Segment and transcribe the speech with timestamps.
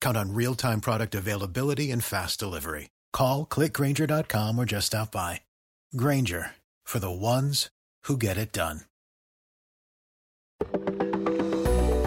[0.00, 2.90] Count on real time product availability and fast delivery.
[3.12, 5.42] Call clickgrainger.com or just stop by.
[5.96, 6.52] Grainger
[6.84, 7.70] for the ones
[8.04, 8.82] who get it done.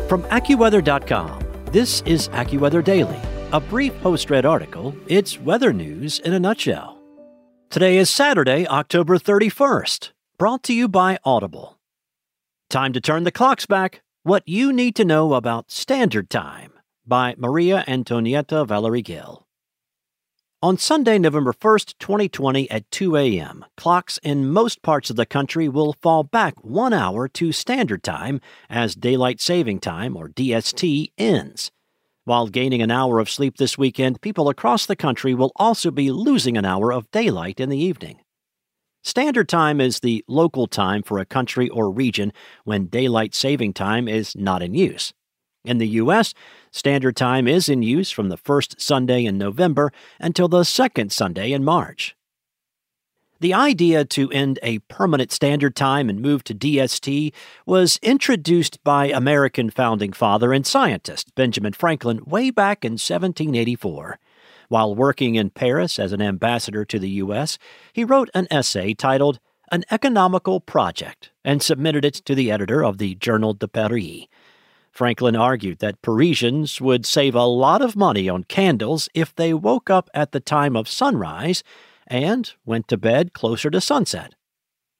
[0.08, 3.20] From AccuWeather.com, this is AccuWeather Daily,
[3.52, 4.96] a brief post read article.
[5.08, 7.00] It's weather news in a nutshell.
[7.72, 11.80] Today is Saturday, October 31st, brought to you by Audible.
[12.70, 14.04] Time to turn the clocks back.
[14.22, 16.73] What you need to know about Standard Time
[17.06, 19.46] by Maria Antonietta Valerie Gill.
[20.62, 25.68] On Sunday, November 1st, 2020, at 2 a.m., clocks in most parts of the country
[25.68, 31.70] will fall back one hour to Standard Time as Daylight Saving Time, or DST, ends.
[32.24, 36.12] While gaining an hour of sleep this weekend, people across the country will also be
[36.12, 38.22] losing an hour of daylight in the evening.
[39.04, 42.32] Standard Time is the local time for a country or region
[42.64, 45.12] when daylight saving time is not in use.
[45.66, 46.34] In the U.S.,
[46.74, 51.52] Standard Time is in use from the first Sunday in November until the second Sunday
[51.52, 52.16] in March.
[53.40, 57.32] The idea to end a permanent Standard Time and move to DST
[57.68, 64.18] was introduced by American founding father and scientist Benjamin Franklin way back in 1784.
[64.68, 67.60] While working in Paris as an ambassador to the U.S.,
[67.92, 69.40] he wrote an essay titled
[69.72, 74.26] An Economical Project and submitted it to the editor of the Journal de Paris.
[74.94, 79.90] Franklin argued that Parisians would save a lot of money on candles if they woke
[79.90, 81.64] up at the time of sunrise
[82.06, 84.36] and went to bed closer to sunset.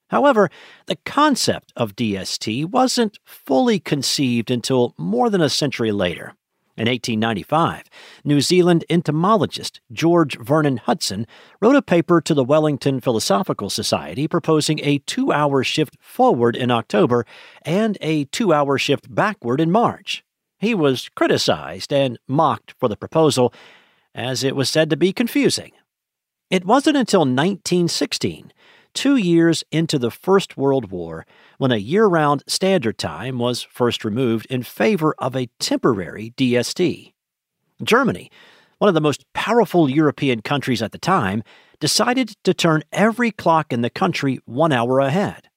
[0.10, 0.50] However,
[0.88, 6.34] the concept of DST wasn't fully conceived until more than a century later.
[6.76, 7.88] In 1895,
[8.24, 11.28] New Zealand entomologist George Vernon Hudson
[11.62, 16.72] wrote a paper to the Wellington Philosophical Society proposing a two hour shift forward in
[16.72, 17.28] October
[17.62, 20.24] and a two hour shift backward in March.
[20.58, 23.54] He was criticized and mocked for the proposal,
[24.16, 25.74] as it was said to be confusing.
[26.50, 28.52] It wasn't until 1916
[28.94, 31.26] two years into the First World War
[31.58, 37.14] when a year round standard time was first removed in favor of a temporary DST.
[37.84, 38.32] Germany,
[38.78, 41.44] one of the most powerful European countries at the time,
[41.80, 45.50] decided to turn every clock in the country one hour ahead.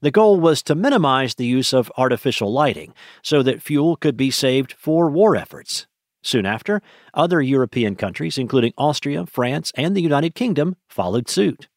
[0.00, 4.30] The goal was to minimize the use of artificial lighting so that fuel could be
[4.30, 5.86] saved for war efforts.
[6.22, 6.82] Soon after,
[7.14, 11.68] other European countries, including Austria, France, and the United Kingdom, followed suit.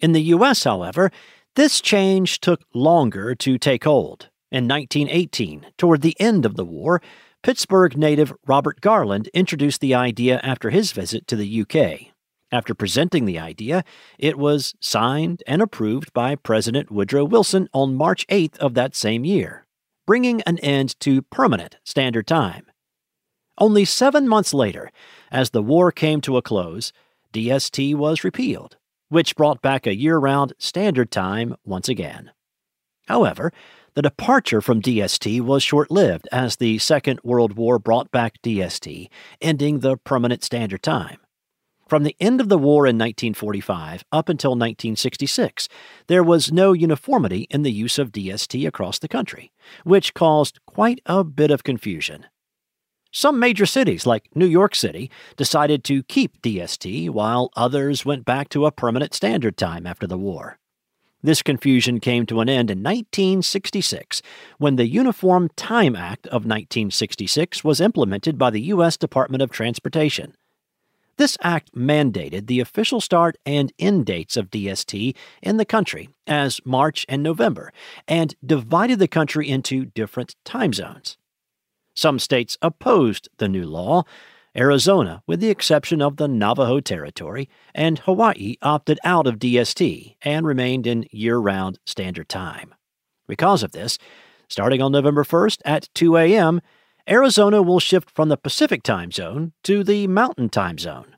[0.00, 1.10] In the U.S., however,
[1.56, 4.30] this change took longer to take hold.
[4.50, 7.02] In 1918, toward the end of the war,
[7.42, 12.12] Pittsburgh native Robert Garland introduced the idea after his visit to the UK.
[12.52, 13.84] After presenting the idea,
[14.18, 19.24] it was signed and approved by President Woodrow Wilson on March 8th of that same
[19.24, 19.66] year,
[20.06, 22.66] bringing an end to permanent Standard Time.
[23.58, 24.90] Only seven months later,
[25.30, 26.92] as the war came to a close,
[27.32, 28.76] DST was repealed
[29.10, 32.30] which brought back a year round standard time once again.
[33.06, 33.52] However,
[33.94, 39.08] the departure from DST was short lived as the Second World War brought back DST,
[39.40, 41.18] ending the permanent standard time.
[41.88, 45.68] From the end of the war in 1945 up until 1966,
[46.06, 49.50] there was no uniformity in the use of DST across the country,
[49.82, 52.26] which caused quite a bit of confusion.
[53.12, 58.48] Some major cities, like New York City, decided to keep DST, while others went back
[58.50, 60.58] to a permanent standard time after the war.
[61.22, 64.22] This confusion came to an end in 1966
[64.58, 68.96] when the Uniform Time Act of 1966 was implemented by the U.S.
[68.96, 70.34] Department of Transportation.
[71.18, 76.60] This act mandated the official start and end dates of DST in the country as
[76.64, 77.72] March and November
[78.08, 81.18] and divided the country into different time zones.
[82.00, 84.04] Some states opposed the new law.
[84.56, 90.46] Arizona, with the exception of the Navajo Territory, and Hawaii opted out of DST and
[90.46, 92.74] remained in year round standard time.
[93.28, 93.98] Because of this,
[94.48, 96.62] starting on November 1st at 2 a.m.,
[97.06, 101.16] Arizona will shift from the Pacific time zone to the Mountain time zone.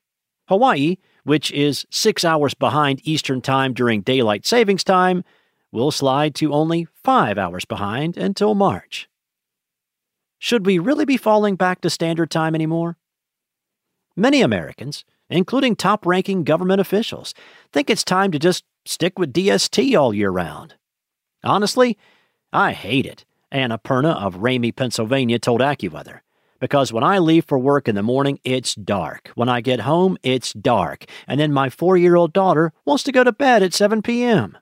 [0.49, 5.23] Hawaii, which is six hours behind Eastern time during daylight savings time,
[5.71, 9.09] will slide to only five hours behind until March.
[10.45, 12.97] Should we really be falling back to standard time anymore?
[14.17, 17.33] Many Americans, including top ranking government officials,
[17.73, 20.75] think it's time to just stick with DST all year round.
[21.45, 21.97] Honestly,
[22.53, 26.23] I hate it, Anna Perna of Ramey, Pennsylvania told AccuWeather.
[26.59, 29.31] Because when I leave for work in the morning, it's dark.
[29.37, 31.05] When I get home, it's dark.
[31.29, 34.59] And then my four year old daughter wants to go to bed at 7 p.m.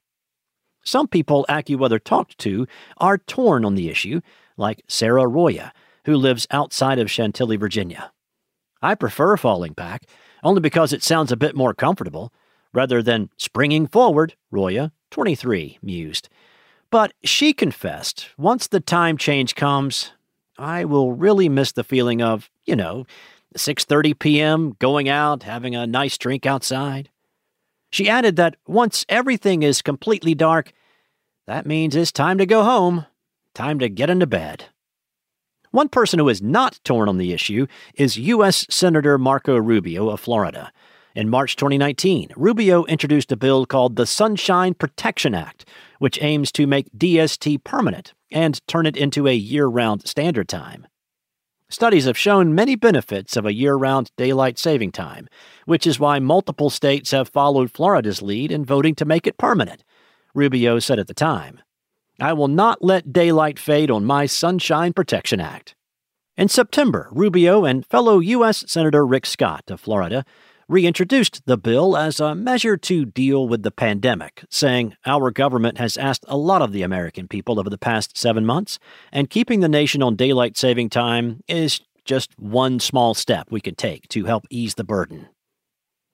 [0.90, 2.66] Some people AccuWeather talked to
[2.96, 4.22] are torn on the issue,
[4.56, 5.72] like Sarah Roya,
[6.04, 8.10] who lives outside of Chantilly, Virginia.
[8.82, 10.06] I prefer falling back,
[10.42, 12.32] only because it sounds a bit more comfortable,
[12.75, 16.28] rather than springing forward, Roya, 23, mused.
[16.90, 20.10] But she confessed, once the time change comes,
[20.58, 23.06] I will really miss the feeling of, you know,
[23.56, 24.75] 6:30 p.m.
[24.81, 27.10] going out, having a nice drink outside.
[27.92, 30.72] She added that once everything is completely dark,
[31.46, 33.06] that means it's time to go home,
[33.54, 34.66] time to get into bed.
[35.70, 38.66] One person who is not torn on the issue is U.S.
[38.70, 40.72] Senator Marco Rubio of Florida.
[41.14, 45.64] In March 2019, Rubio introduced a bill called the Sunshine Protection Act,
[45.98, 50.87] which aims to make DST permanent and turn it into a year round standard time.
[51.69, 55.28] Studies have shown many benefits of a year round daylight saving time,
[55.66, 59.84] which is why multiple states have followed Florida's lead in voting to make it permanent,
[60.34, 61.60] Rubio said at the time.
[62.20, 65.74] I will not let daylight fade on my Sunshine Protection Act.
[66.36, 68.64] In September, Rubio and fellow U.S.
[68.66, 70.24] Senator Rick Scott of Florida
[70.68, 75.96] reintroduced the bill as a measure to deal with the pandemic, saying, Our government has
[75.96, 78.78] asked a lot of the American people over the past seven months,
[79.12, 83.74] and keeping the nation on daylight saving time is just one small step we can
[83.74, 85.28] take to help ease the burden.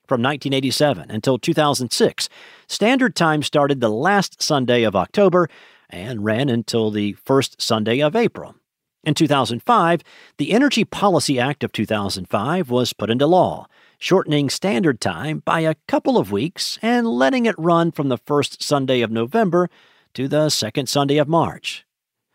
[0.06, 2.28] From 1987 until 2006,
[2.68, 5.48] Standard Time started the last Sunday of October
[5.90, 8.54] and ran until the first Sunday of April.
[9.02, 10.02] In 2005,
[10.36, 13.66] the Energy Policy Act of 2005 was put into law,
[13.98, 18.62] shortening standard time by a couple of weeks and letting it run from the first
[18.62, 19.70] Sunday of November
[20.14, 21.85] to the second Sunday of March.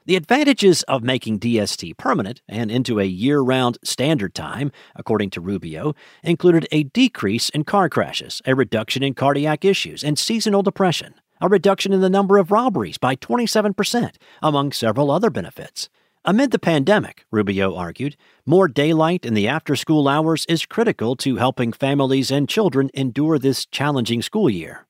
[0.03, 5.41] The advantages of making DST permanent and into a year round standard time, according to
[5.41, 5.93] Rubio,
[6.23, 11.47] included a decrease in car crashes, a reduction in cardiac issues, and seasonal depression, a
[11.47, 15.87] reduction in the number of robberies by 27%, among several other benefits.
[16.25, 21.35] Amid the pandemic, Rubio argued, more daylight in the after school hours is critical to
[21.35, 24.87] helping families and children endure this challenging school year.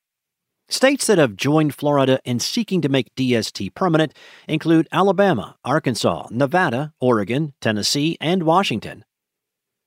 [0.72, 4.14] States that have joined Florida in seeking to make DST permanent
[4.48, 9.04] include Alabama, Arkansas, Nevada, Oregon, Tennessee, and Washington.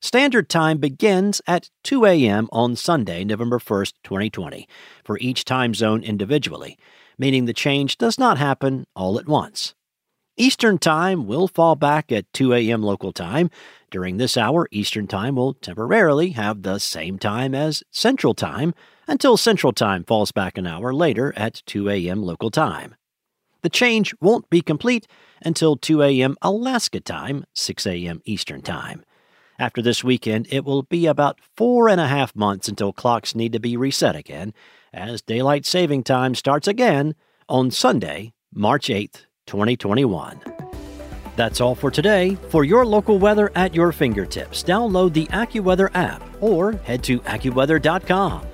[0.02, 2.50] Standard time begins at 2 a.m.
[2.52, 4.68] on Sunday, November 1st, 2020,
[5.02, 6.76] for each time zone individually,
[7.16, 9.74] meaning the change does not happen all at once.
[10.36, 12.82] Eastern Time will fall back at 2 a.m.
[12.82, 13.48] local time.
[13.90, 18.74] During this hour, Eastern Time will temporarily have the same time as Central Time
[19.06, 22.22] until Central Time falls back an hour later at 2 a.m.
[22.22, 22.94] local time.
[23.62, 25.06] The change won't be complete
[25.42, 26.36] until 2 a.m.
[26.42, 28.20] Alaska time, 6 a.m.
[28.24, 29.04] Eastern Time.
[29.58, 33.52] After this weekend, it will be about four and a half months until clocks need
[33.52, 34.52] to be reset again,
[34.92, 37.14] as daylight saving time starts again
[37.48, 40.40] on Sunday, March 8th, 2021.
[41.36, 42.36] That's all for today.
[42.50, 48.53] For your local weather at your fingertips, download the AccuWeather app or head to AccuWeather.com.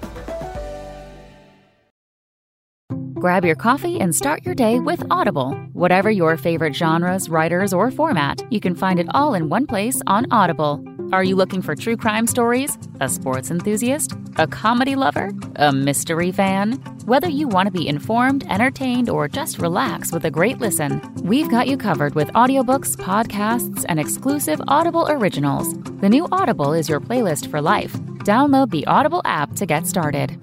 [3.21, 5.53] Grab your coffee and start your day with Audible.
[5.75, 10.01] Whatever your favorite genres, writers, or format, you can find it all in one place
[10.07, 10.83] on Audible.
[11.13, 12.79] Are you looking for true crime stories?
[13.03, 14.15] A sports enthusiast?
[14.37, 15.33] A comedy lover?
[15.57, 16.77] A mystery fan?
[17.05, 21.51] Whether you want to be informed, entertained, or just relax with a great listen, we've
[21.51, 25.75] got you covered with audiobooks, podcasts, and exclusive Audible originals.
[26.01, 27.93] The new Audible is your playlist for life.
[28.25, 30.43] Download the Audible app to get started.